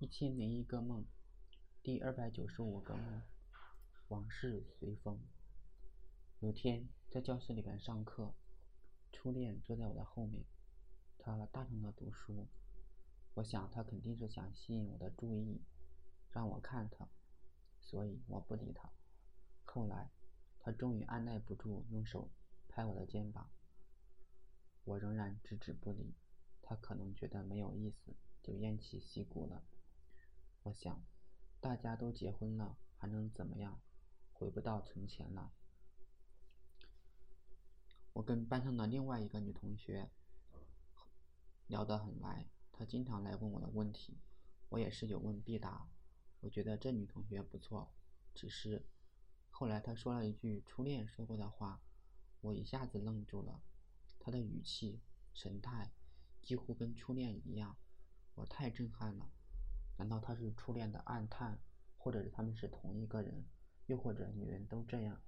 [0.00, 1.04] 一千零一个梦，
[1.82, 3.22] 第二百九十五个梦，
[4.08, 5.20] 往事随风。
[6.38, 8.34] 有天在教室里边上课，
[9.12, 10.46] 初恋坐在我的后面，
[11.18, 12.48] 他大声的读书。
[13.34, 15.60] 我想他肯定是想吸引我的注意，
[16.30, 17.06] 让我看他，
[17.78, 18.90] 所以我不理他。
[19.64, 20.10] 后来，
[20.60, 22.30] 他终于按耐不住，用手
[22.70, 23.50] 拍我的肩膀。
[24.84, 26.14] 我仍然置之不理。
[26.62, 29.62] 他可能觉得没有意思，就偃旗息鼓了。
[30.62, 31.02] 我想，
[31.60, 33.80] 大家都结婚了，还能怎么样？
[34.32, 35.52] 回不到从前了。
[38.12, 40.10] 我跟班上的另外一个女同学
[41.66, 44.18] 聊得很来，她经常来问我的问题，
[44.68, 45.88] 我也是有问必答。
[46.40, 47.92] 我觉得这女同学不错，
[48.34, 48.86] 只是
[49.50, 51.82] 后来她说了一句初恋说过的话，
[52.40, 53.62] 我一下子愣住了。
[54.18, 55.00] 她的语气、
[55.34, 55.92] 神态
[56.42, 57.76] 几乎跟初恋一样，
[58.34, 59.30] 我太震撼了。
[60.00, 61.58] 难道他是初恋的暗探，
[61.98, 63.44] 或者是他们是同一个人，
[63.84, 65.20] 又或者女人都这样？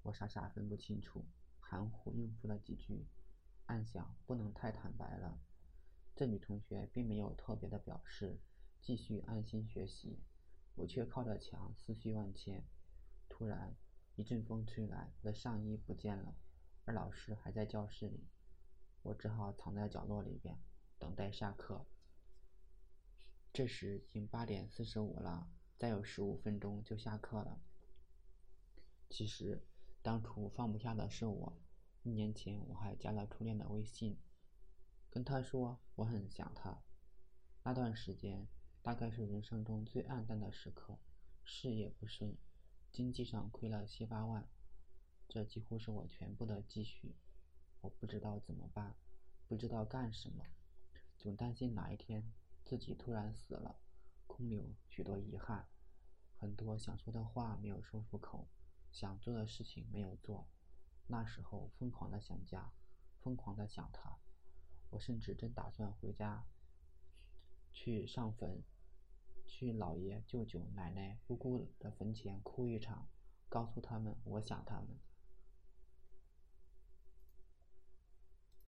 [0.00, 1.26] 我傻傻分不清楚，
[1.60, 3.06] 含糊应付了几句，
[3.66, 5.38] 暗想不能太坦白了。
[6.16, 8.40] 这女同学并没有特别的表示，
[8.80, 10.22] 继续安心学习，
[10.74, 12.64] 我却靠着墙思绪万千。
[13.28, 13.76] 突然
[14.16, 16.34] 一阵风吹来，我的上衣不见了，
[16.86, 18.26] 而老师还在教室里，
[19.02, 20.58] 我只好藏在角落里边，
[20.98, 21.84] 等待下课。
[23.52, 27.60] 这时已经八点四十五了，再有十五分钟就下课了。
[29.10, 29.62] 其实
[30.00, 31.52] 当初放不下的是我，
[32.02, 34.16] 一年前我还加了初恋的微信，
[35.10, 36.82] 跟他说我很想他。
[37.62, 38.48] 那段时间
[38.80, 40.98] 大概是人生中最暗淡的时刻，
[41.44, 42.34] 事业不顺，
[42.90, 44.48] 经济上亏了七八万，
[45.28, 47.14] 这几乎是我全部的积蓄。
[47.82, 48.96] 我不知道怎么办，
[49.46, 50.42] 不知道干什么，
[51.18, 52.32] 总担心哪一天。
[52.72, 53.76] 自己突然死了，
[54.26, 55.68] 空留许多遗憾，
[56.38, 58.48] 很多想说的话没有说出口，
[58.90, 60.48] 想做的事情没有做。
[61.06, 62.72] 那时候疯狂的想家，
[63.20, 64.16] 疯狂的想他。
[64.88, 66.46] 我甚至真打算回家
[67.70, 68.62] 去上坟，
[69.46, 73.06] 去姥爷、舅舅、奶奶、姑姑的坟前哭一场，
[73.50, 74.98] 告诉他们我想他们。